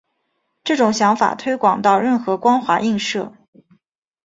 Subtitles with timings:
[0.63, 3.33] 这种想法推广到任何光滑映射。